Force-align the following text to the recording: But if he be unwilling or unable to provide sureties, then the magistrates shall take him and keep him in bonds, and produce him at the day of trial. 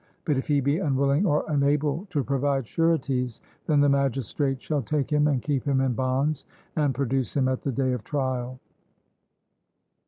But 0.25 0.35
if 0.35 0.47
he 0.47 0.61
be 0.61 0.79
unwilling 0.79 1.27
or 1.27 1.45
unable 1.47 2.07
to 2.09 2.23
provide 2.23 2.65
sureties, 2.65 3.39
then 3.67 3.81
the 3.81 3.87
magistrates 3.87 4.63
shall 4.63 4.81
take 4.81 5.11
him 5.11 5.27
and 5.27 5.43
keep 5.43 5.63
him 5.63 5.79
in 5.79 5.93
bonds, 5.93 6.43
and 6.75 6.95
produce 6.95 7.37
him 7.37 7.47
at 7.47 7.61
the 7.61 7.71
day 7.71 7.93
of 7.93 8.03
trial. 8.03 8.59